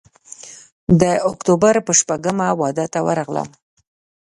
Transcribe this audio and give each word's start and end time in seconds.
د 1.01 1.03
اکتوبر 1.29 1.73
پر 1.85 1.93
شپږمه 1.99 2.47
واده 2.61 2.85
ته 2.93 2.99
ورغلم. 3.07 3.49